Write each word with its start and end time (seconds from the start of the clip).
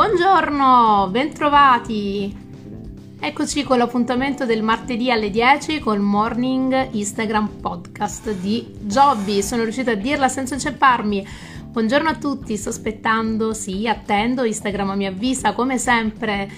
Buongiorno, 0.00 1.08
bentrovati. 1.10 2.34
Eccoci 3.20 3.62
con 3.64 3.76
l'appuntamento 3.76 4.46
del 4.46 4.62
martedì 4.62 5.10
alle 5.10 5.28
10 5.28 5.78
col 5.78 6.00
Morning 6.00 6.88
Instagram 6.92 7.60
Podcast 7.60 8.32
di 8.32 8.66
Jobby. 8.80 9.42
Sono 9.42 9.62
riuscita 9.62 9.90
a 9.90 9.96
dirla 9.96 10.30
senza 10.30 10.54
incepparmi. 10.54 11.26
Buongiorno 11.66 12.08
a 12.08 12.14
tutti, 12.14 12.56
sto 12.56 12.70
aspettando, 12.70 13.52
sì, 13.52 13.86
attendo, 13.86 14.44
Instagram 14.44 14.96
mi 14.96 15.04
avvisa 15.04 15.52
come 15.52 15.76
sempre 15.76 16.50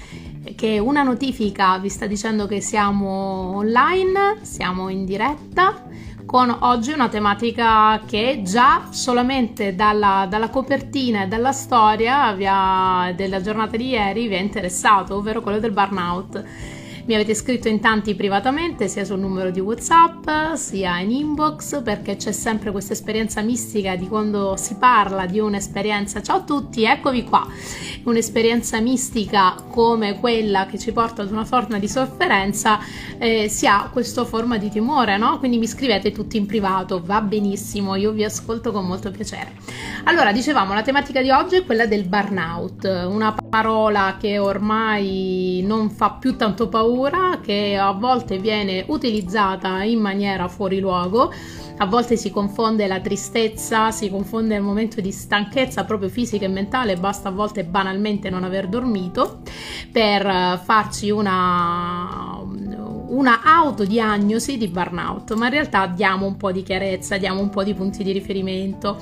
che 0.54 0.78
una 0.78 1.02
notifica 1.02 1.78
vi 1.78 1.88
sta 1.88 2.06
dicendo 2.06 2.46
che 2.46 2.60
siamo 2.60 3.56
online, 3.56 4.38
siamo 4.42 4.88
in 4.88 5.04
diretta 5.04 5.82
con 6.24 6.56
oggi 6.60 6.92
una 6.92 7.08
tematica 7.08 8.00
che 8.06 8.42
già 8.44 8.88
solamente 8.90 9.74
dalla, 9.74 10.26
dalla 10.28 10.48
copertina 10.48 11.24
e 11.24 11.26
dalla 11.26 11.52
storia 11.52 12.32
via, 12.32 13.12
della 13.14 13.40
giornata 13.40 13.76
di 13.76 13.88
ieri 13.88 14.28
vi 14.28 14.34
è 14.34 14.40
interessato, 14.40 15.16
ovvero 15.16 15.40
quello 15.40 15.58
del 15.58 15.72
burnout. 15.72 16.44
Mi 17.04 17.14
avete 17.14 17.34
scritto 17.34 17.66
in 17.66 17.80
tanti 17.80 18.14
privatamente, 18.14 18.86
sia 18.86 19.04
sul 19.04 19.18
numero 19.18 19.50
di 19.50 19.58
WhatsApp, 19.58 20.52
sia 20.52 21.00
in 21.00 21.10
inbox, 21.10 21.82
perché 21.82 22.14
c'è 22.14 22.30
sempre 22.30 22.70
questa 22.70 22.92
esperienza 22.92 23.42
mistica 23.42 23.96
di 23.96 24.06
quando 24.06 24.54
si 24.56 24.76
parla 24.76 25.26
di 25.26 25.40
un'esperienza. 25.40 26.22
Ciao 26.22 26.36
a 26.36 26.42
tutti, 26.42 26.84
eccovi 26.84 27.24
qua. 27.24 27.44
Un'esperienza 28.04 28.78
mistica 28.78 29.56
come 29.68 30.20
quella 30.20 30.66
che 30.66 30.78
ci 30.78 30.92
porta 30.92 31.22
ad 31.22 31.32
una 31.32 31.44
forma 31.44 31.80
di 31.80 31.88
sofferenza, 31.88 32.78
eh, 33.18 33.48
si 33.48 33.66
ha 33.66 33.88
questa 33.92 34.24
forma 34.24 34.56
di 34.56 34.70
timore, 34.70 35.16
no? 35.18 35.40
Quindi 35.40 35.58
mi 35.58 35.66
scrivete 35.66 36.12
tutti 36.12 36.36
in 36.36 36.46
privato, 36.46 37.02
va 37.04 37.20
benissimo, 37.20 37.96
io 37.96 38.12
vi 38.12 38.22
ascolto 38.22 38.70
con 38.70 38.86
molto 38.86 39.10
piacere. 39.10 39.54
Allora, 40.04 40.30
dicevamo, 40.30 40.72
la 40.72 40.82
tematica 40.82 41.20
di 41.20 41.30
oggi 41.30 41.56
è 41.56 41.64
quella 41.64 41.86
del 41.86 42.04
burnout, 42.04 42.84
una 43.08 43.34
parola 43.50 44.16
che 44.20 44.38
ormai 44.38 45.64
non 45.66 45.90
fa 45.90 46.12
più 46.12 46.36
tanto 46.36 46.68
paura 46.68 46.90
paura 46.92 47.40
che 47.40 47.76
a 47.76 47.92
volte 47.92 48.38
viene 48.38 48.84
utilizzata 48.88 49.82
in 49.82 49.98
maniera 49.98 50.46
fuori 50.46 50.78
luogo, 50.78 51.32
a 51.78 51.86
volte 51.86 52.16
si 52.16 52.30
confonde 52.30 52.86
la 52.86 53.00
tristezza, 53.00 53.90
si 53.90 54.10
confonde 54.10 54.56
il 54.56 54.62
momento 54.62 55.00
di 55.00 55.10
stanchezza 55.10 55.84
proprio 55.84 56.10
fisica 56.10 56.44
e 56.44 56.48
mentale, 56.48 56.96
basta 56.96 57.30
a 57.30 57.32
volte 57.32 57.64
banalmente 57.64 58.28
non 58.28 58.44
aver 58.44 58.68
dormito 58.68 59.40
per 59.90 60.60
farci 60.62 61.10
una 61.10 62.41
una 63.12 63.42
autodiagnosi 63.42 64.56
di 64.56 64.68
burnout, 64.68 65.34
ma 65.34 65.46
in 65.46 65.52
realtà 65.52 65.86
diamo 65.86 66.26
un 66.26 66.36
po' 66.36 66.50
di 66.50 66.62
chiarezza, 66.62 67.18
diamo 67.18 67.40
un 67.40 67.50
po' 67.50 67.62
di 67.62 67.74
punti 67.74 68.02
di 68.02 68.12
riferimento. 68.12 68.98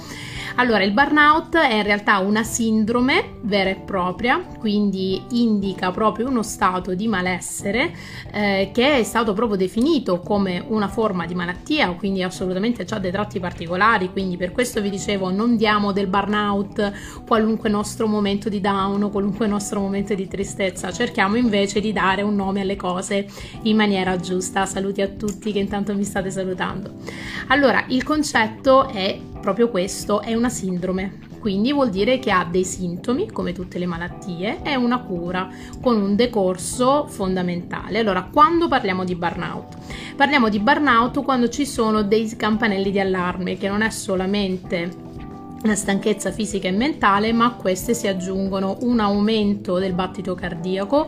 Allora, 0.56 0.82
il 0.82 0.92
burnout 0.92 1.56
è 1.56 1.74
in 1.74 1.84
realtà 1.84 2.18
una 2.18 2.42
sindrome 2.42 3.36
vera 3.42 3.70
e 3.70 3.76
propria, 3.76 4.44
quindi 4.58 5.22
indica 5.30 5.90
proprio 5.90 6.28
uno 6.28 6.42
stato 6.42 6.94
di 6.94 7.06
malessere 7.06 7.92
eh, 8.32 8.70
che 8.72 8.98
è 8.98 9.02
stato 9.04 9.32
proprio 9.32 9.56
definito 9.56 10.20
come 10.20 10.62
una 10.66 10.88
forma 10.88 11.24
di 11.26 11.34
malattia, 11.34 11.90
quindi 11.92 12.22
assolutamente 12.22 12.84
ha 12.88 12.98
dei 12.98 13.12
tratti 13.12 13.38
particolari, 13.38 14.10
quindi 14.10 14.36
per 14.36 14.50
questo 14.52 14.80
vi 14.80 14.90
dicevo 14.90 15.30
non 15.30 15.56
diamo 15.56 15.92
del 15.92 16.08
burnout 16.08 17.22
qualunque 17.26 17.68
nostro 17.68 18.06
momento 18.08 18.48
di 18.48 18.60
down 18.60 19.04
o 19.04 19.10
qualunque 19.10 19.46
nostro 19.46 19.80
momento 19.80 20.14
di 20.14 20.26
tristezza, 20.26 20.90
cerchiamo 20.90 21.36
invece 21.36 21.80
di 21.80 21.92
dare 21.92 22.22
un 22.22 22.34
nome 22.34 22.60
alle 22.60 22.76
cose 22.76 23.26
in 23.62 23.76
maniera 23.76 23.99
giusta. 24.18 24.66
Saluti 24.66 25.00
a 25.02 25.08
tutti 25.08 25.52
che 25.52 25.58
intanto 25.58 25.94
mi 25.94 26.04
state 26.04 26.30
salutando. 26.30 26.94
Allora, 27.48 27.84
il 27.88 28.02
concetto 28.02 28.88
è 28.88 29.18
proprio 29.40 29.68
questo, 29.68 30.20
è 30.20 30.34
una 30.34 30.48
sindrome. 30.48 31.28
Quindi 31.40 31.72
vuol 31.72 31.88
dire 31.88 32.18
che 32.18 32.30
ha 32.30 32.44
dei 32.44 32.64
sintomi, 32.64 33.30
come 33.30 33.52
tutte 33.52 33.78
le 33.78 33.86
malattie, 33.86 34.60
e 34.62 34.76
una 34.76 34.98
cura 34.98 35.48
con 35.80 35.96
un 35.96 36.14
decorso 36.14 37.06
fondamentale. 37.08 37.98
Allora, 37.98 38.28
quando 38.30 38.68
parliamo 38.68 39.04
di 39.04 39.14
burnout? 39.14 39.76
Parliamo 40.16 40.50
di 40.50 40.60
burnout 40.60 41.22
quando 41.22 41.48
ci 41.48 41.64
sono 41.64 42.02
dei 42.02 42.36
campanelli 42.36 42.90
di 42.90 43.00
allarme, 43.00 43.56
che 43.56 43.68
non 43.68 43.80
è 43.80 43.88
solamente 43.88 45.08
una 45.62 45.74
stanchezza 45.74 46.30
fisica 46.30 46.68
e 46.68 46.72
mentale, 46.72 47.32
ma 47.32 47.46
a 47.46 47.52
queste 47.52 47.94
si 47.94 48.06
aggiungono 48.06 48.76
un 48.80 49.00
aumento 49.00 49.78
del 49.78 49.94
battito 49.94 50.34
cardiaco, 50.34 51.06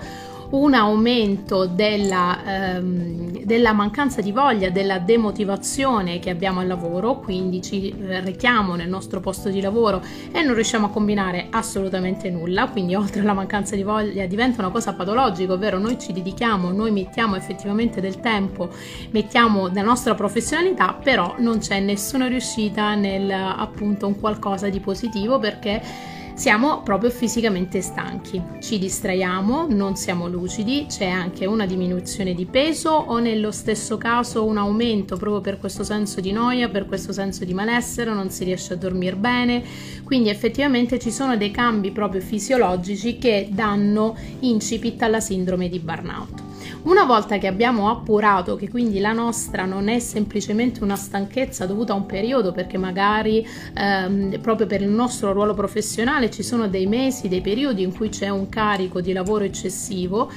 un 0.52 0.74
aumento 0.74 1.66
della, 1.66 2.74
ehm, 2.76 3.42
della, 3.44 3.72
mancanza 3.72 4.20
di 4.20 4.32
voglia, 4.32 4.70
della 4.70 4.98
demotivazione 4.98 6.18
che 6.18 6.30
abbiamo 6.30 6.60
al 6.60 6.66
lavoro, 6.66 7.20
quindi 7.20 7.62
ci 7.62 7.94
rechiamo 7.98 8.74
nel 8.74 8.88
nostro 8.88 9.20
posto 9.20 9.48
di 9.48 9.60
lavoro 9.60 10.02
e 10.30 10.42
non 10.42 10.54
riusciamo 10.54 10.86
a 10.86 10.90
combinare 10.90 11.46
assolutamente 11.50 12.28
nulla, 12.30 12.68
quindi 12.68 12.94
oltre 12.96 13.20
alla 13.20 13.32
mancanza 13.32 13.76
di 13.76 13.82
voglia 13.82 14.26
diventa 14.26 14.60
una 14.60 14.70
cosa 14.70 14.92
patologica, 14.92 15.54
ovvero 15.54 15.78
noi 15.78 15.98
ci 15.98 16.12
dedichiamo, 16.12 16.70
noi 16.70 16.90
mettiamo 16.90 17.36
effettivamente 17.36 18.00
del 18.00 18.20
tempo, 18.20 18.68
mettiamo 19.10 19.70
la 19.72 19.82
nostra 19.82 20.14
professionalità, 20.14 20.98
però 21.02 21.34
non 21.38 21.58
c'è 21.58 21.80
nessuna 21.80 22.26
riuscita 22.26 22.94
nel 22.94 23.30
appunto 23.30 24.06
un 24.06 24.20
qualcosa 24.20 24.68
di 24.68 24.80
positivo 24.80 25.38
perché 25.38 26.20
siamo 26.42 26.82
proprio 26.82 27.08
fisicamente 27.10 27.80
stanchi, 27.80 28.42
ci 28.58 28.80
distraiamo, 28.80 29.68
non 29.70 29.94
siamo 29.94 30.26
lucidi, 30.26 30.86
c'è 30.88 31.06
anche 31.06 31.46
una 31.46 31.66
diminuzione 31.66 32.34
di 32.34 32.46
peso 32.46 32.90
o 32.90 33.20
nello 33.20 33.52
stesso 33.52 33.96
caso 33.96 34.44
un 34.44 34.56
aumento 34.56 35.16
proprio 35.16 35.40
per 35.40 35.60
questo 35.60 35.84
senso 35.84 36.20
di 36.20 36.32
noia, 36.32 36.68
per 36.68 36.86
questo 36.86 37.12
senso 37.12 37.44
di 37.44 37.54
malessere, 37.54 38.12
non 38.12 38.30
si 38.30 38.42
riesce 38.42 38.72
a 38.72 38.76
dormire 38.76 39.14
bene, 39.14 39.62
quindi 40.02 40.30
effettivamente 40.30 40.98
ci 40.98 41.12
sono 41.12 41.36
dei 41.36 41.52
cambi 41.52 41.92
proprio 41.92 42.20
fisiologici 42.20 43.18
che 43.18 43.46
danno 43.52 44.16
incipit 44.40 45.00
alla 45.00 45.20
sindrome 45.20 45.68
di 45.68 45.78
burnout. 45.78 46.51
Una 46.84 47.04
volta 47.04 47.38
che 47.38 47.46
abbiamo 47.46 47.88
appurato 47.88 48.56
che 48.56 48.68
quindi 48.68 48.98
la 48.98 49.12
nostra 49.12 49.64
non 49.64 49.86
è 49.86 50.00
semplicemente 50.00 50.82
una 50.82 50.96
stanchezza 50.96 51.64
dovuta 51.64 51.92
a 51.92 51.96
un 51.96 52.06
periodo, 52.06 52.50
perché 52.50 52.76
magari 52.76 53.46
ehm, 53.72 54.40
proprio 54.40 54.66
per 54.66 54.82
il 54.82 54.88
nostro 54.88 55.32
ruolo 55.32 55.54
professionale 55.54 56.28
ci 56.28 56.42
sono 56.42 56.66
dei 56.66 56.86
mesi, 56.86 57.28
dei 57.28 57.40
periodi 57.40 57.84
in 57.84 57.94
cui 57.94 58.08
c'è 58.08 58.30
un 58.30 58.48
carico 58.48 59.00
di 59.00 59.12
lavoro 59.12 59.44
eccessivo 59.44 60.28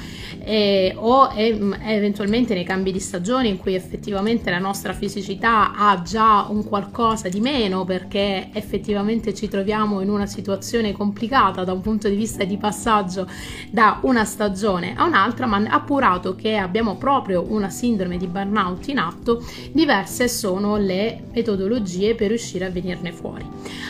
eh, 0.43 0.93
o 0.95 1.29
è, 1.31 1.57
eventualmente 1.87 2.53
nei 2.53 2.63
cambi 2.63 2.91
di 2.91 2.99
stagione 2.99 3.47
in 3.47 3.57
cui 3.57 3.73
effettivamente 3.73 4.51
la 4.51 4.59
nostra 4.59 4.93
fisicità 4.93 5.73
ha 5.75 5.99
già 6.03 6.45
un 6.47 6.63
qualcosa 6.63 7.27
di 7.27 7.39
meno 7.39 7.85
perché 7.85 8.49
effettivamente 8.53 9.33
ci 9.33 9.47
troviamo 9.47 9.99
in 9.99 10.09
una 10.09 10.27
situazione 10.27 10.91
complicata 10.91 11.63
da 11.63 11.73
un 11.73 11.81
punto 11.81 12.07
di 12.07 12.15
vista 12.15 12.43
di 12.43 12.57
passaggio 12.57 13.27
da 13.71 13.97
una 14.03 14.25
stagione 14.25 14.93
a 14.95 15.05
un'altra, 15.05 15.47
ma 15.47 15.57
appurato 15.67 16.34
che 16.35 16.57
abbiamo 16.57 16.95
proprio 16.95 17.45
una 17.47 17.69
sindrome 17.69 18.17
di 18.17 18.27
burnout 18.27 18.87
in 18.87 18.99
atto, 18.99 19.43
diverse 19.71 20.27
sono 20.27 20.77
le 20.77 21.23
metodologie 21.33 22.15
per 22.15 22.29
riuscire 22.29 22.65
a 22.65 22.69
venirne 22.69 23.11
fuori. 23.11 23.45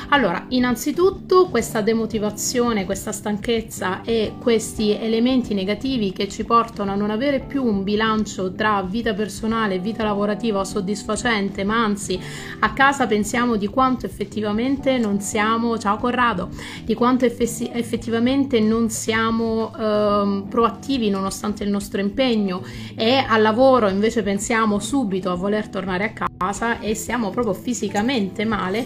Allora, 0.09 0.45
innanzitutto 0.49 1.47
questa 1.47 1.81
demotivazione, 1.81 2.85
questa 2.85 3.11
stanchezza 3.11 4.01
e 4.03 4.33
questi 4.39 4.95
elementi 4.95 5.53
negativi 5.53 6.11
che 6.11 6.27
ci 6.27 6.43
portano 6.43 6.91
a 6.91 6.95
non 6.95 7.09
avere 7.09 7.39
più 7.39 7.63
un 7.63 7.83
bilancio 7.83 8.53
tra 8.53 8.81
vita 8.83 9.13
personale 9.13 9.75
e 9.75 9.79
vita 9.79 10.03
lavorativa 10.03 10.63
soddisfacente, 10.63 11.63
ma 11.63 11.83
anzi 11.83 12.19
a 12.59 12.73
casa 12.73 13.07
pensiamo 13.07 13.55
di 13.55 13.67
quanto 13.67 14.05
effettivamente 14.05 14.97
non 14.97 15.19
siamo, 15.19 15.77
ciao 15.77 15.97
Corrado, 15.97 16.49
di 16.83 16.93
quanto 16.93 17.25
effettivamente 17.25 18.59
non 18.59 18.89
siamo 18.89 19.73
eh, 19.75 20.43
proattivi 20.49 21.09
nonostante 21.09 21.63
il 21.63 21.69
nostro 21.69 22.01
impegno 22.01 22.34
impegno 22.35 22.63
e 22.95 23.15
al 23.15 23.41
lavoro 23.41 23.89
invece 23.89 24.21
pensiamo 24.21 24.79
subito 24.79 25.31
a 25.31 25.35
voler 25.35 25.69
tornare 25.69 26.03
a 26.03 26.27
casa 26.37 26.79
e 26.79 26.93
siamo 26.93 27.29
proprio 27.29 27.53
fisicamente 27.53 28.45
male, 28.45 28.85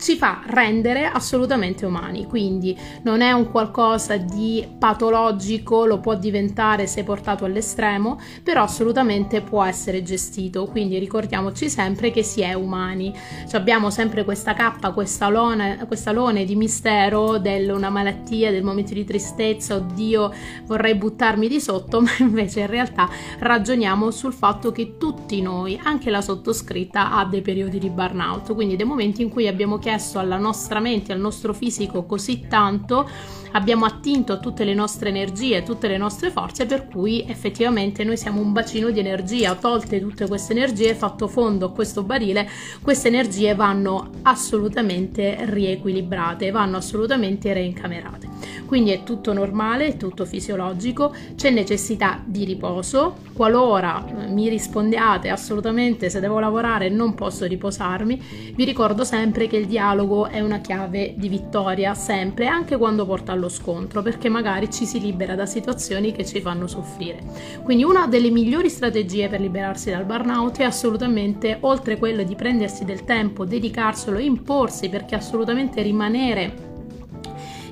ci 0.00 0.16
fa 0.16 0.42
rendere 0.46 1.04
assolutamente 1.04 1.84
umani, 1.84 2.26
quindi 2.26 2.76
non 3.02 3.20
è 3.20 3.32
un 3.32 3.50
qualcosa 3.50 4.16
di 4.16 4.66
patologico, 4.78 5.84
lo 5.84 5.98
può 5.98 6.14
diventare 6.14 6.86
se 6.86 7.04
portato 7.04 7.44
all'estremo, 7.44 8.18
però 8.42 8.62
assolutamente 8.62 9.42
può 9.42 9.62
essere 9.62 10.02
gestito, 10.02 10.66
quindi 10.66 10.98
ricordiamoci 10.98 11.68
sempre 11.68 12.10
che 12.10 12.22
si 12.22 12.40
è 12.40 12.54
umani. 12.54 13.12
Cioè 13.46 13.60
abbiamo 13.60 13.90
sempre 13.90 14.24
questa 14.24 14.54
cappa, 14.54 14.92
questa 14.92 15.28
lone, 15.28 15.84
questa 15.86 16.12
lone 16.12 16.44
di 16.44 16.56
mistero 16.56 17.38
una 17.40 17.90
malattia, 17.90 18.50
del 18.50 18.62
momento 18.62 18.94
di 18.94 19.04
tristezza, 19.04 19.74
oddio 19.74 20.32
vorrei 20.64 20.94
buttarmi 20.94 21.46
di 21.46 21.60
sotto, 21.60 22.00
ma 22.00 22.10
invece 22.20 22.60
in 22.60 22.68
realtà 22.68 23.08
ragioniamo 23.38 24.10
sul 24.10 24.32
fatto 24.32 24.72
che 24.72 24.96
tutti 24.96 25.42
noi, 25.42 25.78
anche 25.82 26.08
la 26.08 26.22
sottoscritta, 26.22 27.12
ha 27.12 27.26
dei 27.26 27.42
periodi 27.42 27.78
di 27.78 27.90
burnout, 27.90 28.54
quindi 28.54 28.76
dei 28.76 28.86
momenti 28.86 29.20
in 29.20 29.28
cui 29.28 29.46
abbiamo 29.46 29.76
chiaro 29.78 29.89
chiesto 29.90 30.20
alla 30.20 30.38
nostra 30.38 30.78
mente, 30.78 31.12
al 31.12 31.18
nostro 31.18 31.52
fisico 31.52 32.04
così 32.04 32.46
tanto, 32.48 33.08
abbiamo 33.52 33.86
attinto 33.86 34.38
tutte 34.38 34.62
le 34.62 34.72
nostre 34.72 35.08
energie, 35.08 35.64
tutte 35.64 35.88
le 35.88 35.96
nostre 35.96 36.30
forze, 36.30 36.64
per 36.64 36.86
cui 36.86 37.24
effettivamente 37.26 38.04
noi 38.04 38.16
siamo 38.16 38.40
un 38.40 38.52
bacino 38.52 38.90
di 38.90 39.00
energia, 39.00 39.56
tolte 39.56 40.00
tutte 40.00 40.28
queste 40.28 40.52
energie, 40.52 40.94
fatto 40.94 41.26
fondo 41.26 41.66
a 41.66 41.72
questo 41.72 42.04
barile, 42.04 42.48
queste 42.80 43.08
energie 43.08 43.52
vanno 43.56 44.10
assolutamente 44.22 45.38
riequilibrate, 45.40 46.52
vanno 46.52 46.76
assolutamente 46.76 47.52
reincamerate. 47.52 48.29
Quindi 48.66 48.90
è 48.90 49.02
tutto 49.02 49.32
normale, 49.32 49.86
è 49.86 49.96
tutto 49.96 50.24
fisiologico, 50.24 51.14
c'è 51.34 51.50
necessità 51.50 52.22
di 52.24 52.44
riposo. 52.44 53.16
Qualora 53.32 54.04
eh, 54.06 54.26
mi 54.28 54.48
rispondiate 54.48 55.28
assolutamente 55.28 56.10
se 56.10 56.20
devo 56.20 56.38
lavorare 56.38 56.88
non 56.88 57.14
posso 57.14 57.46
riposarmi, 57.46 58.52
vi 58.54 58.64
ricordo 58.64 59.04
sempre 59.04 59.46
che 59.46 59.56
il 59.56 59.66
dialogo 59.66 60.26
è 60.26 60.40
una 60.40 60.60
chiave 60.60 61.14
di 61.16 61.28
vittoria, 61.28 61.94
sempre, 61.94 62.46
anche 62.46 62.76
quando 62.76 63.06
porta 63.06 63.32
allo 63.32 63.48
scontro, 63.48 64.02
perché 64.02 64.28
magari 64.28 64.70
ci 64.70 64.84
si 64.84 65.00
libera 65.00 65.34
da 65.34 65.46
situazioni 65.46 66.12
che 66.12 66.24
ci 66.24 66.40
fanno 66.40 66.66
soffrire. 66.66 67.18
Quindi 67.62 67.84
una 67.84 68.06
delle 68.06 68.30
migliori 68.30 68.68
strategie 68.68 69.28
per 69.28 69.40
liberarsi 69.40 69.90
dal 69.90 70.04
burnout 70.04 70.58
è 70.58 70.64
assolutamente, 70.64 71.58
oltre 71.60 71.98
quello 71.98 72.22
di 72.22 72.34
prendersi 72.34 72.84
del 72.84 73.04
tempo, 73.04 73.44
dedicarselo, 73.44 74.18
imporsi, 74.18 74.88
perché 74.88 75.14
assolutamente 75.14 75.82
rimanere 75.82 76.69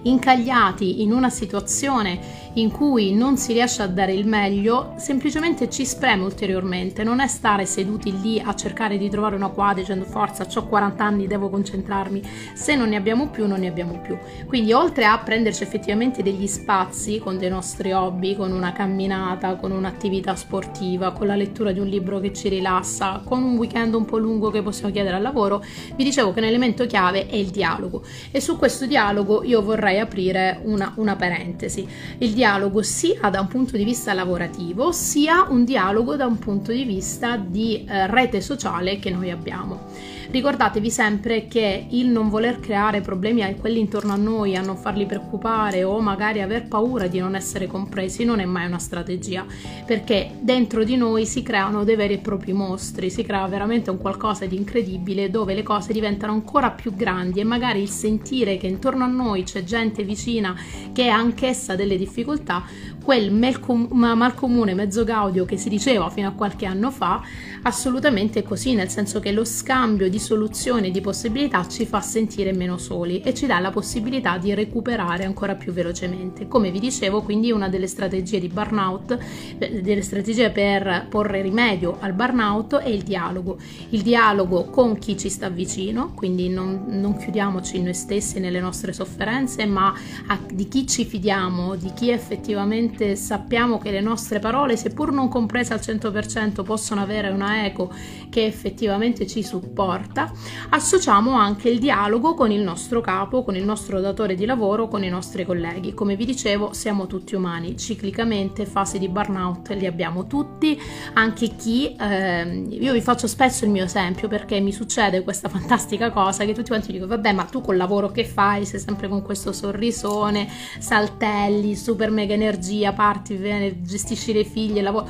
incagliati 0.09 1.03
in 1.03 1.13
una 1.13 1.31
situazione 1.31 2.48
in 2.61 2.73
cui 2.73 3.15
non 3.15 3.37
si 3.37 3.53
riesce 3.53 3.83
a 3.83 3.87
dare 3.87 4.13
il 4.13 4.27
meglio, 4.27 4.95
semplicemente 4.97 5.71
ci 5.71 5.85
spreme 5.85 6.25
ulteriormente, 6.25 7.05
non 7.05 7.21
è 7.21 7.29
stare 7.29 7.67
seduti 7.67 8.21
lì 8.21 8.41
a 8.41 8.53
cercare 8.55 8.99
di 8.99 9.09
trovare 9.09 9.37
una 9.37 9.49
qua 9.49 9.73
dicendo 9.75 10.05
forza, 10.05 10.45
ho 10.53 10.67
40 10.67 11.05
anni, 11.05 11.27
devo 11.29 11.51
concentrarmi, 11.51 12.21
se 12.55 12.75
non 12.75 12.89
ne 12.89 12.97
abbiamo 12.97 13.29
più 13.29 13.47
non 13.47 13.61
ne 13.61 13.69
abbiamo 13.69 14.01
più. 14.01 14.19
Quindi 14.47 14.73
oltre 14.73 15.05
a 15.05 15.19
prenderci 15.19 15.63
effettivamente 15.63 16.23
degli 16.23 16.49
spazi 16.49 17.21
con 17.21 17.39
dei 17.39 17.49
nostri 17.49 17.93
hobby, 17.93 18.35
con 18.35 18.51
una 18.51 18.73
camminata, 18.73 19.55
con 19.55 19.71
un'attività 19.71 20.35
sportiva, 20.35 21.13
con 21.13 21.29
la 21.29 21.37
lettura 21.37 21.71
di 21.71 21.79
un 21.79 21.87
libro 21.87 22.19
che 22.19 22.33
ci 22.33 22.49
rilassa, 22.49 23.23
con 23.25 23.43
un 23.43 23.57
weekend 23.57 23.95
un 23.95 24.05
po' 24.05 24.19
lungo 24.19 24.51
che 24.51 24.63
possiamo 24.63 24.91
chiedere 24.91 25.15
al 25.15 25.23
lavoro, 25.23 25.63
vi 25.95 26.03
dicevo 26.03 26.33
che 26.33 26.41
un 26.41 26.47
elemento 26.47 26.87
chiave 26.87 27.29
è 27.29 27.37
il 27.37 27.51
dialogo 27.51 28.03
e 28.33 28.41
su 28.41 28.59
questo 28.59 28.85
dialogo 28.87 29.45
io 29.45 29.63
vorrei 29.63 30.01
aprire 30.01 30.61
una, 30.65 30.93
una 30.97 31.15
parentesi. 31.15 31.87
Il 32.19 32.33
dialogo 32.33 32.47
dialogo 32.49 32.83
sia 32.83 33.29
da 33.29 33.43
un 33.43 33.47
punto 33.47 33.77
di 33.77 33.85
vista 33.85 34.15
lavorativo 34.15 34.91
sia 34.91 35.45
un 35.51 35.67
dialogo 35.67 36.17
da 36.17 36.25
un 36.25 36.39
punto 36.39 36.73
di 36.73 36.85
vista 36.85 37.37
di 37.37 37.85
eh, 37.85 38.07
rete 38.07 38.41
sociale 38.41 38.99
che 38.99 39.11
noi 39.11 39.31
abbiamo. 39.31 39.85
Ricordatevi 40.31 40.91
sempre 40.91 41.49
che 41.49 41.87
il 41.89 42.09
non 42.09 42.29
voler 42.29 42.61
creare 42.61 43.01
problemi 43.01 43.43
a 43.43 43.55
quelli 43.55 43.79
intorno 43.79 44.13
a 44.13 44.17
noi, 44.17 44.57
a 44.57 44.61
non 44.61 44.77
farli 44.77 45.07
preoccupare 45.07 45.85
o 45.85 45.99
magari 46.01 46.43
aver 46.43 46.69
paura 46.69 47.07
di 47.07 47.19
non 47.19 47.35
essere 47.35 47.67
compresi 47.67 48.25
non 48.25 48.39
è 48.39 48.45
mai 48.45 48.67
una 48.67 48.79
strategia, 48.79 49.47
perché 49.87 50.33
dentro 50.39 50.85
di 50.85 50.97
noi 50.97 51.25
si 51.25 51.43
creano 51.43 51.83
dei 51.83 51.97
veri 51.97 52.15
e 52.15 52.19
propri 52.19 52.53
mostri, 52.53 53.09
si 53.09 53.23
crea 53.23 53.47
veramente 53.47 53.89
un 53.89 53.97
qualcosa 53.97 54.45
di 54.45 54.55
incredibile 54.55 55.31
dove 55.31 55.55
le 55.55 55.63
cose 55.63 55.95
diventano 55.95 56.33
ancora 56.33 56.73
più 56.73 56.95
grandi 56.95 57.41
e 57.41 57.45
magari 57.45 57.81
il 57.81 57.89
sentire 57.89 58.59
che 58.59 58.67
intorno 58.67 59.05
a 59.05 59.09
noi 59.09 59.45
c'è 59.45 59.65
gente 59.65 60.03
vicina 60.03 60.55
che 60.93 61.09
ha 61.09 61.17
anch'essa 61.17 61.75
delle 61.75 61.97
difficoltà 61.97 62.65
quel 63.09 63.33
mal 63.33 64.35
comune 64.35 64.75
mezzo 64.75 65.03
gaudio 65.03 65.47
che 65.47 65.57
si 65.57 65.71
diceva 65.71 66.11
fino 66.11 66.29
a 66.29 66.33
qualche 66.33 66.67
anno 66.67 66.91
fa, 66.91 67.23
assolutamente 67.63 68.41
è 68.41 68.43
così, 68.43 68.75
nel 68.75 68.91
senso 68.91 69.19
che 69.19 69.33
lo 69.33 69.47
scambio 69.47 70.11
di 70.11 70.19
soluzioni 70.19 70.89
e 70.89 70.91
di 70.91 71.01
possibilità 71.01 71.67
ci 71.67 71.87
fa 71.87 72.03
sentire 72.03 72.53
meno 72.53 72.77
soli 72.77 73.23
e 73.23 73.33
ci 73.33 73.47
dà 73.47 73.61
la 73.61 73.71
possibilità 73.71 74.37
di 74.37 74.53
recuperare 74.53 75.25
ancora 75.25 75.55
più 75.55 75.73
velocemente. 75.73 76.49
Come 76.49 76.71
vi 76.71 76.81
dicevo, 76.81 77.23
quindi 77.23 77.51
una 77.51 77.71
delle 77.71 77.87
strategie 77.87 78.41
di 78.41 78.49
burnout, 78.49 79.17
eh, 79.57 79.81
delle 79.81 80.03
strategie 80.03 80.51
per 80.51 81.07
porre 81.09 81.41
rimedio 81.41 81.97
al 82.01 82.13
burnout 82.13 82.77
è 82.77 82.91
il 82.91 83.05
dialogo. 83.05 83.57
Il 83.89 84.03
dialogo 84.03 84.65
con 84.65 84.99
chi 84.99 85.17
ci 85.17 85.31
sta 85.31 85.49
vicino, 85.49 86.13
quindi 86.15 86.51
non, 86.51 86.85
non 86.89 87.17
chiudiamoci 87.17 87.81
noi 87.81 87.95
stessi 87.95 88.39
nelle 88.39 88.61
nostre 88.61 88.93
sofferenze, 88.93 89.65
ma 89.65 89.95
a, 90.27 90.39
di 90.53 90.69
chi 90.69 90.87
ci 90.87 91.07
fidiamo, 91.07 91.75
di 91.75 91.91
chi 91.95 92.11
effettivamente 92.11 92.97
veramente 92.99 93.17
sappiamo 93.17 93.79
che 93.79 93.91
le 93.91 94.01
nostre 94.01 94.41
parole, 94.41 94.77
seppur 94.77 95.13
non 95.13 95.29
comprese 95.29 95.73
al 95.73 95.81
100%, 95.81 96.65
possono 96.65 97.01
avere 97.01 97.29
una 97.29 97.65
eco 97.65 97.93
che 98.29 98.45
effettivamente 98.45 99.27
ci 99.27 99.43
supporta, 99.43 100.33
associamo 100.71 101.33
anche 101.33 101.69
il 101.69 101.79
dialogo 101.79 102.35
con 102.35 102.51
il 102.51 102.61
nostro 102.61 103.01
capo, 103.01 103.45
con 103.45 103.55
il 103.55 103.65
nostro 103.65 104.01
datore 104.01 104.35
di 104.35 104.45
lavoro, 104.45 104.89
con 104.89 105.05
i 105.05 105.09
nostri 105.09 105.45
colleghi. 105.45 105.95
Come 105.95 106.17
vi 106.17 106.25
dicevo, 106.25 106.73
siamo 106.73 107.07
tutti 107.07 107.35
umani, 107.35 107.77
ciclicamente 107.77 108.67
fasi 108.67 108.99
di 108.99 109.09
burnout 109.09 109.69
li 109.71 109.87
abbiamo 109.87 110.27
tutti, 110.27 110.79
anche 111.15 111.55
chi, 111.57 111.95
eh, 111.95 112.67
io 112.69 112.93
vi 112.93 113.01
faccio 113.01 113.27
spesso 113.27 113.65
il 113.65 113.71
mio 113.71 113.85
esempio 113.85 114.29
perché 114.29 114.61
mi 114.61 114.73
succede 114.73 115.23
questa 115.23 115.49
fantastica 115.49 116.11
cosa 116.11 116.45
che 116.45 116.53
tutti 116.53 116.69
quanti 116.69 116.93
dicono, 116.93 117.15
vabbè 117.15 117.33
ma 117.33 117.45
tu 117.45 117.61
col 117.61 117.77
lavoro 117.77 118.11
che 118.11 118.25
fai 118.25 118.65
sei 118.65 118.81
sempre 118.81 119.09
con 119.09 119.23
questo 119.23 119.53
sorrisone, 119.53 120.49
saltelli, 120.79 121.77
super 121.77 122.11
mega 122.11 122.35
energia, 122.35 122.88
famiglia, 122.89 122.93
parti, 122.93 123.83
gestisci 123.83 124.33
le 124.33 124.45
figlie, 124.45 124.83
lavoro. 124.83 125.09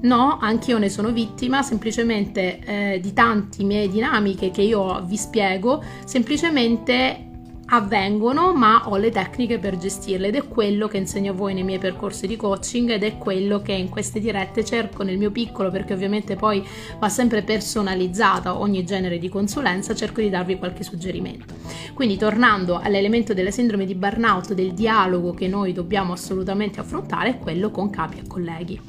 No, 0.00 0.38
anche 0.40 0.70
io 0.70 0.78
ne 0.78 0.88
sono 0.88 1.10
vittima, 1.10 1.62
semplicemente 1.62 2.60
eh, 2.60 3.00
di 3.00 3.12
tante 3.12 3.64
miei 3.64 3.88
dinamiche 3.88 4.52
che 4.52 4.62
io 4.62 5.02
vi 5.04 5.16
spiego, 5.16 5.82
semplicemente 6.04 7.27
avvengono, 7.70 8.54
ma 8.54 8.88
ho 8.88 8.96
le 8.96 9.10
tecniche 9.10 9.58
per 9.58 9.76
gestirle 9.76 10.28
ed 10.28 10.36
è 10.36 10.48
quello 10.48 10.88
che 10.88 10.96
insegno 10.96 11.32
a 11.32 11.34
voi 11.34 11.54
nei 11.54 11.64
miei 11.64 11.78
percorsi 11.78 12.26
di 12.26 12.36
coaching 12.36 12.90
ed 12.90 13.02
è 13.02 13.18
quello 13.18 13.60
che 13.60 13.72
in 13.72 13.88
queste 13.88 14.20
dirette 14.20 14.64
cerco 14.64 15.02
nel 15.02 15.18
mio 15.18 15.30
piccolo, 15.30 15.70
perché 15.70 15.92
ovviamente 15.92 16.36
poi 16.36 16.66
va 16.98 17.08
sempre 17.08 17.42
personalizzata 17.42 18.58
ogni 18.58 18.84
genere 18.84 19.18
di 19.18 19.28
consulenza, 19.28 19.94
cerco 19.94 20.20
di 20.20 20.30
darvi 20.30 20.56
qualche 20.56 20.82
suggerimento. 20.82 21.54
Quindi 21.92 22.16
tornando 22.16 22.78
all'elemento 22.78 23.34
della 23.34 23.50
sindrome 23.50 23.84
di 23.84 23.94
burnout, 23.94 24.54
del 24.54 24.72
dialogo 24.72 25.32
che 25.32 25.48
noi 25.48 25.72
dobbiamo 25.72 26.12
assolutamente 26.12 26.80
affrontare, 26.80 27.30
è 27.30 27.38
quello 27.38 27.70
con 27.70 27.90
capi 27.90 28.18
e 28.18 28.26
colleghi. 28.26 28.80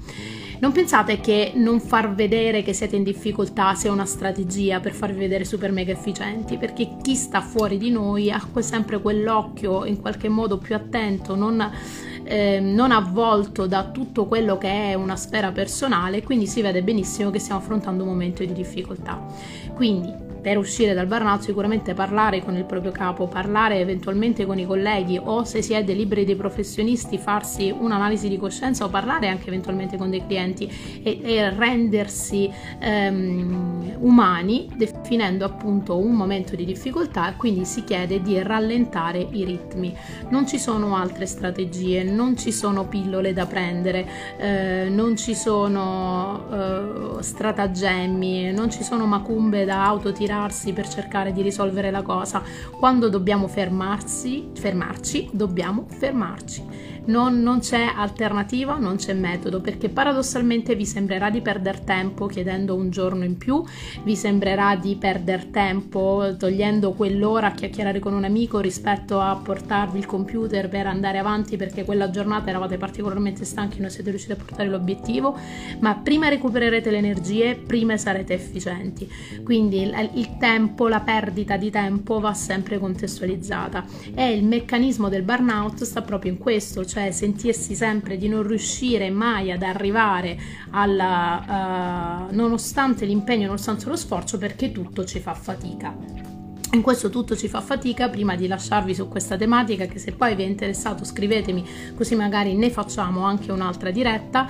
Non 0.60 0.74
pensate 0.74 1.22
che 1.22 1.54
non 1.56 1.80
far 1.80 2.14
vedere 2.14 2.64
che 2.64 2.74
siete 2.74 2.98
in 2.98 3.04
difficoltà 3.04 3.76
sia 3.76 3.94
una 3.94 4.04
strategia 4.04 4.82
per 4.82 4.92
farvi 4.92 5.18
vedere 5.18 5.46
super 5.46 5.72
mega 5.72 5.94
efficienti, 5.94 6.58
perché 6.58 6.98
chi 7.02 7.16
sta 7.16 7.40
fuori 7.40 7.78
di 7.78 7.90
noi 7.90 8.30
ha 8.30 8.46
sempre 8.60 9.00
quell'occhio 9.00 9.86
in 9.86 10.02
qualche 10.02 10.28
modo 10.28 10.58
più 10.58 10.76
attento, 10.76 11.36
non, 11.36 11.66
eh, 12.24 12.60
non 12.60 12.92
avvolto 12.92 13.68
da 13.68 13.86
tutto 13.86 14.26
quello 14.26 14.58
che 14.58 14.70
è 14.70 14.94
una 14.96 15.16
sfera 15.16 15.54
personale, 15.54 16.24
quindi 16.24 16.46
si 16.46 16.62
vede 16.62 16.84
benissimo 16.84 17.30
che 17.30 17.40
stiamo 17.40 17.62
affrontando 17.62 18.04
un 18.04 18.10
momento 18.10 18.44
di 18.44 18.52
difficoltà. 18.52 19.26
Quindi 19.74 20.29
per 20.42 20.58
uscire 20.58 20.94
dal 20.94 21.08
burnout 21.08 21.42
sicuramente 21.42 21.94
parlare 21.94 22.44
con 22.44 22.56
il 22.56 22.64
proprio 22.64 22.92
capo, 22.92 23.28
parlare 23.28 23.80
eventualmente 23.80 24.46
con 24.46 24.58
i 24.58 24.66
colleghi 24.66 25.20
o 25.22 25.44
se 25.44 25.62
si 25.62 25.74
è 25.74 25.84
dei 25.84 25.96
liberi 25.96 26.26
dei 26.26 26.36
professionisti 26.36 27.18
farsi 27.18 27.74
un'analisi 27.78 28.30
di 28.30 28.38
coscienza 28.38 28.86
o 28.86 28.90
parlare 28.90 29.28
anche 29.28 29.48
eventualmente 29.48 29.98
con 29.98 30.10
dei 30.10 30.26
clienti 30.26 30.72
e, 31.04 31.20
e 31.22 31.50
rendersi 31.50 32.50
ehm, 32.80 33.98
umani 34.00 34.70
definendo 34.76 35.46
appunto 35.46 35.98
un 35.98 36.14
momento 36.14 36.56
di 36.56 36.66
difficoltà 36.66 37.30
e 37.30 37.36
quindi 37.36 37.66
si 37.66 37.84
chiede 37.84 38.22
di 38.22 38.42
rallentare 38.42 39.28
i 39.32 39.44
ritmi. 39.44 39.96
Non 40.30 40.48
ci 40.48 40.58
sono 40.58 40.96
altre 40.96 41.26
strategie, 41.26 42.04
non 42.04 42.38
ci 42.38 42.52
sono 42.52 42.88
pillole 42.88 43.34
da 43.34 43.46
prendere, 43.46 44.08
eh, 44.38 44.88
non 44.90 45.18
ci 45.18 45.36
sono 45.36 46.46
eh, 46.52 47.24
stratagemmi, 47.24 48.52
non 48.52 48.70
ci 48.70 48.84
sono 48.84 49.06
macumbe 49.06 49.66
da 49.66 49.86
autotirare 49.86 50.29
tirarsi 50.30 50.74
per 50.74 50.88
cercare 50.88 51.32
di 51.32 51.42
risolvere 51.42 51.90
la 51.90 52.04
cosa. 52.04 52.44
Quando 52.78 53.10
dobbiamo 53.10 53.48
fermarsi, 53.48 54.52
fermarci, 54.54 55.30
dobbiamo 55.34 55.88
fermarci 55.90 56.99
non, 57.06 57.42
non 57.42 57.60
c'è 57.60 57.92
alternativa, 57.96 58.78
non 58.78 58.98
c'è 58.98 59.14
metodo, 59.14 59.62
perché 59.62 59.90
paradossalmente 59.90 60.76
vi 60.76 60.86
sembrerà 60.86 61.30
di 61.30 61.42
perdere 61.42 61.84
tempo 61.84 62.28
chiedendo 62.28 62.76
un 62.76 62.90
giorno 62.90 63.24
in 63.24 63.38
più, 63.38 63.64
vi 64.04 64.16
sembrerà 64.16 64.76
di 64.76 64.96
perdere 64.96 65.50
tempo 65.52 66.36
togliendo 66.38 66.94
quell'ora 66.94 67.48
a 67.48 67.52
chiacchierare 67.52 68.00
con 68.00 68.14
un 68.14 68.24
amico 68.24 68.60
rispetto 68.60 69.20
a 69.20 69.36
portarvi 69.36 69.98
il 69.98 70.06
computer 70.06 70.70
per 70.70 70.88
andare 70.88 71.18
avanti 71.18 71.58
perché 71.58 71.86
quella 71.86 72.10
giornata 72.10 72.50
eravate 72.50 72.78
particolarmente 72.78 73.46
stanchi 73.46 73.78
e 73.78 73.82
non 73.82 73.90
siete 73.90 74.10
riusciti 74.10 74.34
a 74.34 74.38
portare 74.38 74.70
l'obiettivo, 74.70 75.38
ma 75.80 75.96
prima 75.96 76.30
recupererete 76.30 76.92
le 76.92 76.98
energie, 76.98 77.56
prima 77.56 77.98
sarete 77.98 78.34
efficienti. 78.34 79.10
Quindi 79.44 79.82
il, 79.82 80.10
il 80.14 80.38
tempo, 80.38 80.88
la 80.88 81.02
perdita 81.02 81.58
di 81.58 81.70
tempo 81.70 82.20
va 82.20 82.34
sempre 82.34 82.80
contestualizzata 82.80 83.86
e 84.14 84.34
il 84.34 84.44
meccanismo 84.44 85.10
del 85.10 85.24
burnout 85.24 85.84
sta 85.84 86.02
proprio 86.02 86.32
in 86.32 86.38
questo, 86.38 86.86
cioè 86.90 87.12
sentirsi 87.12 87.76
sempre 87.76 88.18
di 88.18 88.28
non 88.28 88.46
riuscire 88.46 89.12
mai 89.12 89.52
ad 89.52 89.62
arrivare 89.62 90.38
alla, 90.72 92.28
uh, 92.28 92.36
nonostante 92.36 93.06
l'impegno, 93.06 93.46
nonostante 93.46 93.88
lo 93.88 93.96
sforzo, 93.96 94.40
perché 94.40 94.72
tutto 94.72 95.06
ci 95.06 95.20
fa 95.20 95.36
fatica. 95.36 95.96
In 96.72 96.82
questo 96.82 97.10
tutto 97.10 97.36
ci 97.36 97.48
fa 97.48 97.62
fatica 97.62 98.10
prima 98.10 98.36
di 98.36 98.48
lasciarvi 98.48 98.94
su 98.94 99.08
questa 99.08 99.38
tematica 99.38 99.86
che 99.86 99.98
se 99.98 100.12
poi 100.12 100.36
vi 100.36 100.44
è 100.44 100.46
interessato 100.46 101.04
scrivetemi 101.04 101.66
così 101.96 102.14
magari 102.14 102.54
ne 102.56 102.70
facciamo 102.70 103.24
anche 103.24 103.52
un'altra 103.52 103.92
diretta. 103.92 104.48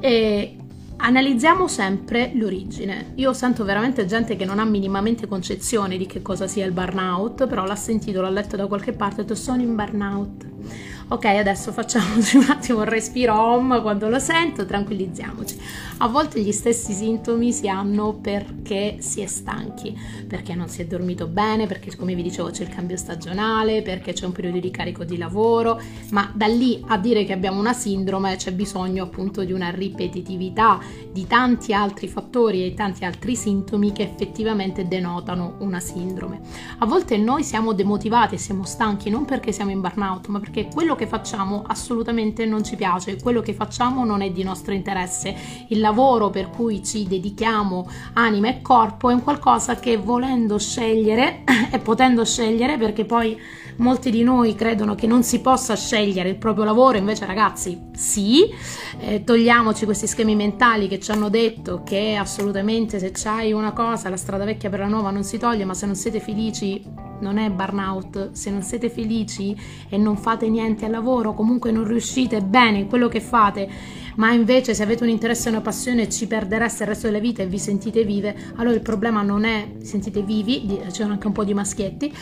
E 0.00 0.56
Analizziamo 0.98 1.68
sempre 1.68 2.32
l'origine. 2.34 3.12
Io 3.16 3.34
sento 3.34 3.64
veramente 3.64 4.06
gente 4.06 4.34
che 4.34 4.46
non 4.46 4.58
ha 4.58 4.64
minimamente 4.64 5.26
concezione 5.26 5.98
di 5.98 6.06
che 6.06 6.22
cosa 6.22 6.46
sia 6.46 6.64
il 6.64 6.72
burnout, 6.72 7.46
però 7.46 7.66
l'ha 7.66 7.76
sentito, 7.76 8.22
l'ha 8.22 8.30
letto 8.30 8.56
da 8.56 8.66
qualche 8.66 8.92
parte 8.92 9.20
e 9.20 9.24
detto 9.24 9.34
sono 9.34 9.60
in 9.60 9.74
burnout 9.74 10.46
ok 11.08 11.24
adesso 11.24 11.70
facciamoci 11.70 12.36
un 12.38 12.46
attimo 12.48 12.78
un 12.78 12.84
respiro 12.84 13.40
home 13.40 13.80
quando 13.80 14.08
lo 14.08 14.18
sento 14.18 14.66
tranquillizziamoci. 14.66 15.56
A 15.98 16.08
volte 16.08 16.40
gli 16.40 16.52
stessi 16.52 16.92
sintomi 16.92 17.52
si 17.52 17.68
hanno 17.68 18.12
perché 18.12 18.96
si 18.98 19.20
è 19.20 19.26
stanchi 19.26 19.96
perché 20.26 20.54
non 20.54 20.68
si 20.68 20.82
è 20.82 20.86
dormito 20.86 21.26
bene 21.26 21.66
perché 21.66 21.94
come 21.96 22.14
vi 22.14 22.22
dicevo 22.22 22.50
c'è 22.50 22.64
il 22.64 22.68
cambio 22.68 22.96
stagionale 22.96 23.82
perché 23.82 24.12
c'è 24.12 24.26
un 24.26 24.32
periodo 24.32 24.58
di 24.58 24.70
carico 24.70 25.04
di 25.04 25.16
lavoro 25.16 25.80
ma 26.10 26.30
da 26.34 26.46
lì 26.46 26.82
a 26.88 26.98
dire 26.98 27.24
che 27.24 27.32
abbiamo 27.32 27.60
una 27.60 27.72
sindrome 27.72 28.36
c'è 28.36 28.52
bisogno 28.52 29.04
appunto 29.04 29.44
di 29.44 29.52
una 29.52 29.70
ripetitività 29.70 30.80
di 31.10 31.26
tanti 31.26 31.72
altri 31.72 32.08
fattori 32.08 32.66
e 32.66 32.74
tanti 32.74 33.04
altri 33.04 33.36
sintomi 33.36 33.92
che 33.92 34.02
effettivamente 34.02 34.88
denotano 34.88 35.56
una 35.60 35.80
sindrome. 35.80 36.40
A 36.78 36.86
volte 36.86 37.16
noi 37.16 37.44
siamo 37.44 37.72
demotivati 37.72 38.36
siamo 38.36 38.64
stanchi 38.64 39.08
non 39.08 39.24
perché 39.24 39.52
siamo 39.52 39.70
in 39.70 39.80
burnout 39.80 40.26
ma 40.26 40.40
perché 40.40 40.68
quello 40.70 40.95
che 40.96 41.06
facciamo 41.06 41.62
assolutamente 41.66 42.44
non 42.44 42.64
ci 42.64 42.74
piace, 42.74 43.20
quello 43.22 43.40
che 43.40 43.54
facciamo 43.54 44.04
non 44.04 44.22
è 44.22 44.30
di 44.30 44.42
nostro 44.42 44.72
interesse. 44.72 45.34
Il 45.68 45.78
lavoro 45.78 46.30
per 46.30 46.50
cui 46.50 46.84
ci 46.84 47.06
dedichiamo 47.06 47.88
anima 48.14 48.48
e 48.48 48.60
corpo 48.60 49.10
è 49.10 49.14
un 49.14 49.22
qualcosa 49.22 49.76
che 49.76 49.96
volendo 49.96 50.58
scegliere 50.58 51.44
e 51.70 51.78
potendo 51.78 52.24
scegliere, 52.24 52.76
perché 52.76 53.04
poi 53.04 53.38
molti 53.76 54.10
di 54.10 54.22
noi 54.22 54.54
credono 54.54 54.94
che 54.94 55.06
non 55.06 55.22
si 55.22 55.40
possa 55.40 55.76
scegliere 55.76 56.30
il 56.30 56.36
proprio 56.36 56.64
lavoro, 56.64 56.96
invece 56.96 57.26
ragazzi 57.26 57.78
sì, 57.94 58.48
eh, 58.98 59.22
togliamoci 59.22 59.84
questi 59.84 60.06
schemi 60.06 60.34
mentali 60.34 60.88
che 60.88 60.98
ci 60.98 61.10
hanno 61.10 61.28
detto 61.28 61.82
che 61.84 62.16
assolutamente 62.16 62.98
se 62.98 63.10
c'hai 63.12 63.52
una 63.52 63.72
cosa 63.72 64.08
la 64.08 64.16
strada 64.16 64.44
vecchia 64.44 64.70
per 64.70 64.80
la 64.80 64.86
nuova 64.86 65.10
non 65.10 65.24
si 65.24 65.38
toglie, 65.38 65.64
ma 65.64 65.74
se 65.74 65.86
non 65.86 65.94
siete 65.94 66.20
felici 66.20 67.05
non 67.20 67.38
è 67.38 67.50
burnout, 67.50 68.32
se 68.32 68.50
non 68.50 68.62
siete 68.62 68.90
felici 68.90 69.56
e 69.88 69.96
non 69.96 70.16
fate 70.16 70.48
niente 70.48 70.84
al 70.84 70.90
lavoro, 70.90 71.34
comunque 71.34 71.70
non 71.70 71.84
riuscite 71.84 72.40
bene 72.42 72.78
in 72.78 72.86
quello 72.88 73.08
che 73.08 73.20
fate, 73.20 73.68
ma 74.16 74.32
invece 74.32 74.74
se 74.74 74.82
avete 74.82 75.02
un 75.02 75.10
interesse 75.10 75.48
e 75.48 75.52
una 75.52 75.60
passione 75.60 76.08
ci 76.08 76.26
perdereste 76.26 76.82
il 76.82 76.88
resto 76.88 77.06
della 77.06 77.18
vita 77.18 77.42
e 77.42 77.46
vi 77.46 77.58
sentite 77.58 78.04
vive, 78.04 78.34
allora 78.56 78.74
il 78.74 78.82
problema 78.82 79.22
non 79.22 79.44
è 79.44 79.72
sentite 79.82 80.22
vivi, 80.22 80.80
c'erano 80.90 81.14
anche 81.14 81.26
un 81.26 81.32
po' 81.32 81.44
di 81.44 81.54
maschietti, 81.54 82.12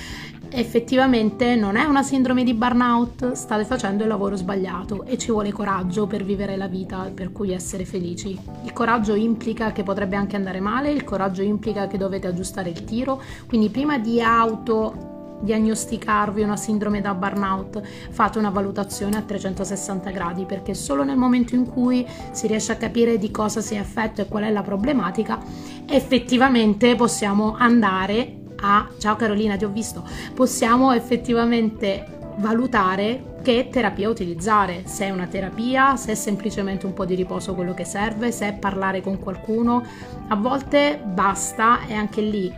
effettivamente 0.55 1.57
non 1.57 1.77
è 1.77 1.85
una 1.85 2.05
sindrome 2.05 2.45
di 2.45 2.55
burnout, 2.55 3.33
state 3.33 3.65
facendo 3.65 4.05
il 4.05 4.09
lavoro 4.09 4.37
sbagliato 4.37 5.05
e 5.05 5.19
ci 5.19 5.33
vuole 5.33 5.51
coraggio 5.51 6.07
per 6.07 6.23
vivere 6.23 6.57
la 6.57 6.69
vita, 6.69 7.11
per 7.13 7.33
cui 7.33 7.53
essere 7.53 7.85
felici. 7.85 8.39
Il 8.63 8.73
coraggio 8.73 9.15
implica 9.15 9.73
che 9.73 9.83
potrebbe 9.83 10.15
anche 10.15 10.37
andare 10.37 10.61
male, 10.61 10.93
il 10.93 11.03
coraggio 11.03 11.43
implica 11.43 11.89
che 11.89 11.99
dovete 11.99 12.29
aggiustare 12.29 12.71
il 12.71 12.85
tiro, 12.85 13.21
quindi 13.49 13.69
prima 13.69 13.99
di 13.99 14.23
auto 14.23 15.13
diagnosticarvi 15.41 16.43
una 16.43 16.57
sindrome 16.57 17.01
da 17.01 17.15
burnout, 17.15 17.83
fate 18.11 18.39
una 18.39 18.51
valutazione 18.51 19.17
a 19.17 19.23
360 19.23 20.11
gradi 20.11 20.45
perché 20.45 20.73
solo 20.73 21.03
nel 21.03 21.17
momento 21.17 21.57
in 21.57 21.67
cui 21.67 22.07
si 22.31 22.47
riesce 22.47 22.71
a 22.71 22.77
capire 22.77 23.19
di 23.19 23.33
cosa 23.33 23.61
si 23.61 23.75
è 23.75 23.79
affetto 23.79 24.21
e 24.21 24.29
qual 24.29 24.45
è 24.45 24.51
la 24.51 24.63
problematica, 24.63 25.43
effettivamente 25.87 26.95
possiamo 26.95 27.57
andare 27.59 28.43
a 28.65 28.89
ciao 28.99 29.15
Carolina, 29.17 29.57
ti 29.57 29.65
ho 29.65 29.69
visto, 29.69 30.03
possiamo 30.35 30.93
effettivamente 30.93 32.07
valutare 32.39 33.33
che 33.43 33.69
terapia 33.71 34.09
utilizzare, 34.09 34.85
se 34.87 35.05
è 35.05 35.11
una 35.11 35.27
terapia, 35.27 35.97
se 35.97 36.13
è 36.13 36.15
semplicemente 36.15 36.87
un 36.87 36.95
po' 36.95 37.05
di 37.05 37.15
riposo 37.15 37.55
quello 37.55 37.75
che 37.75 37.85
serve, 37.85 38.33
se 38.33 38.49
è 38.49 38.53
parlare 38.55 39.03
con 39.03 39.19
qualcuno, 39.19 39.85
a 40.29 40.35
volte 40.35 40.99
basta 41.05 41.87
e 41.87 41.93
anche 41.93 42.23
lì 42.23 42.53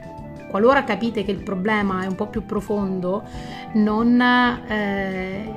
qualora 0.48 0.84
capite 0.84 1.24
che 1.24 1.32
il 1.32 1.42
problema 1.42 2.04
è 2.04 2.06
un 2.06 2.14
po' 2.14 2.28
più 2.28 2.46
profondo, 2.46 3.24
non, 3.74 4.20
eh, 4.20 5.52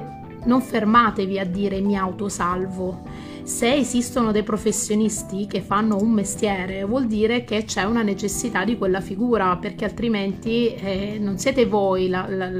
non 0.45 0.61
fermatevi 0.61 1.39
a 1.39 1.45
dire 1.45 1.79
mi 1.79 1.95
autosalvo 1.95 3.27
se 3.49 3.73
esistono 3.73 4.31
dei 4.31 4.43
professionisti 4.43 5.47
che 5.47 5.61
fanno 5.61 5.97
un 5.99 6.11
mestiere, 6.11 6.83
vuol 6.83 7.07
dire 7.07 7.43
che 7.43 7.63
c'è 7.65 7.83
una 7.83 8.03
necessità 8.03 8.63
di 8.63 8.77
quella 8.77 9.01
figura, 9.01 9.57
perché 9.57 9.85
altrimenti 9.85 10.75
eh, 10.75 11.17
non 11.19 11.39
siete 11.39 11.65
voi 11.65 12.09
la, 12.09 12.27
la, 12.29 12.51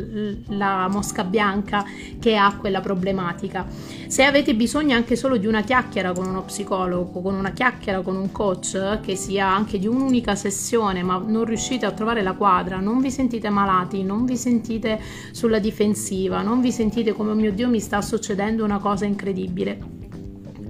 la, 0.48 0.88
mosca 0.90 1.24
bianca 1.24 1.86
che 2.20 2.36
ha 2.36 2.58
quella 2.58 2.82
problematica. 2.82 3.68
Se 4.08 4.24
avete 4.24 4.56
bisogno 4.56 4.96
anche 4.96 5.16
solo 5.16 5.38
di 5.38 5.46
una 5.46 5.62
chiacchiera 5.62 6.12
con 6.12 6.26
uno 6.26 6.42
psicologo, 6.42 7.22
con 7.22 7.36
una 7.36 7.52
chiacchiera 7.52 8.02
con 8.02 8.16
un 8.16 8.32
coach, 8.32 9.00
che 9.02 9.16
sia 9.16 9.48
anche 9.48 9.78
di 9.78 9.86
un'unica 9.86 10.34
sessione, 10.34 11.04
ma 11.04 11.24
non 11.24 11.46
riuscite 11.46 11.86
a 11.86 11.92
trovare 11.92 12.24
la 12.24 12.34
quadra, 12.34 12.80
non 12.80 13.00
vi 13.00 13.12
sentite 13.12 13.52
malati, 13.52 14.02
non 14.02 14.26
vi 14.26 14.36
sentite 14.36 15.00
sulla 15.34 15.60
difensiva, 15.60 16.42
non 16.42 16.62
vi 16.62 16.72
sentite 16.72 17.14
come 17.14 17.30
oh 17.30 17.36
mio 17.36 17.52
Dio 17.52 17.70
mi 17.70 17.80
sta 17.80 18.02
succedendo 18.02 18.64
una 18.64 18.80
cosa 18.80 19.06
incredibile 19.06 19.99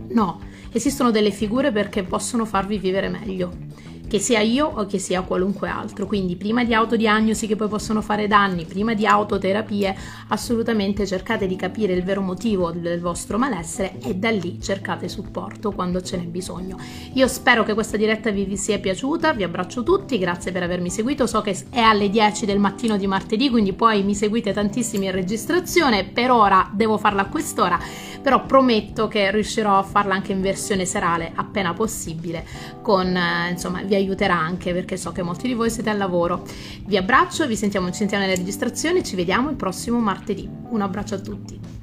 No, 0.09 0.39
esistono 0.71 1.11
delle 1.11 1.31
figure 1.31 1.71
perché 1.71 2.03
possono 2.03 2.45
farvi 2.45 2.77
vivere 2.77 3.09
meglio 3.09 3.68
che 4.09 4.19
sia 4.19 4.39
io 4.39 4.65
o 4.65 4.85
che 4.87 4.97
sia 4.97 5.21
qualunque 5.21 5.69
altro. 5.69 6.07
Quindi 6.07 6.35
prima 6.35 6.63
di 6.63 6.73
autodiagnosi 6.73 7.47
che 7.47 7.55
poi 7.55 7.67
possono 7.67 8.01
fare 8.01 8.27
danni, 8.27 8.65
prima 8.65 8.93
di 8.95 9.05
autoterapie, 9.05 9.95
assolutamente 10.29 11.05
cercate 11.05 11.45
di 11.45 11.55
capire 11.55 11.93
il 11.93 12.03
vero 12.03 12.21
motivo 12.21 12.71
del 12.71 12.99
vostro 12.99 13.37
malessere 13.37 13.99
e 14.01 14.15
da 14.15 14.31
lì 14.31 14.59
cercate 14.59 15.07
supporto 15.07 15.71
quando 15.71 16.01
ce 16.01 16.17
n'è 16.17 16.25
bisogno. 16.25 16.77
Io 17.13 17.27
spero 17.27 17.63
che 17.63 17.75
questa 17.75 17.97
diretta 17.97 18.31
vi 18.31 18.57
sia 18.57 18.79
piaciuta, 18.79 19.33
vi 19.33 19.43
abbraccio 19.43 19.83
tutti, 19.83 20.17
grazie 20.17 20.51
per 20.51 20.63
avermi 20.63 20.89
seguito, 20.89 21.27
so 21.27 21.41
che 21.41 21.55
è 21.69 21.79
alle 21.79 22.09
10 22.09 22.47
del 22.47 22.59
mattino 22.59 22.97
di 22.97 23.05
martedì, 23.05 23.49
quindi 23.49 23.73
poi 23.73 24.03
mi 24.03 24.15
seguite 24.15 24.51
tantissimi 24.53 25.05
in 25.05 25.11
registrazione, 25.11 26.05
per 26.05 26.31
ora 26.31 26.67
devo 26.73 26.97
farla 26.97 27.21
a 27.21 27.27
quest'ora, 27.27 27.79
però 28.21 28.43
prometto 28.45 29.07
che 29.07 29.29
riuscirò 29.29 29.77
a 29.77 29.83
farla 29.83 30.15
anche 30.15 30.31
in 30.31 30.41
versione 30.41 30.85
serale 30.85 31.31
appena 31.35 31.73
possibile 31.73 32.45
con 32.81 33.15
eh, 33.15 33.49
insomma 33.51 33.81
vi 33.83 33.95
aiuterà 33.99 34.37
anche 34.37 34.73
perché 34.73 34.97
so 34.97 35.11
che 35.11 35.21
molti 35.21 35.47
di 35.47 35.53
voi 35.53 35.69
siete 35.69 35.89
al 35.89 35.97
lavoro. 35.97 36.45
Vi 36.85 36.97
abbraccio, 36.97 37.47
vi 37.47 37.55
sentiamo, 37.55 37.87
ci 37.87 37.97
sentiamo 37.97 38.23
nelle 38.23 38.35
registrazioni, 38.35 39.03
ci 39.03 39.15
vediamo 39.15 39.49
il 39.49 39.55
prossimo 39.55 39.99
martedì. 39.99 40.49
Un 40.69 40.81
abbraccio 40.81 41.15
a 41.15 41.19
tutti. 41.19 41.78